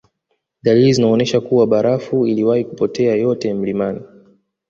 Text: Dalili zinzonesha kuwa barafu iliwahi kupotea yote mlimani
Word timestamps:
Dalili 0.63 0.93
zinzonesha 0.93 1.41
kuwa 1.41 1.67
barafu 1.67 2.27
iliwahi 2.27 2.65
kupotea 2.65 3.15
yote 3.15 3.53
mlimani 3.53 4.01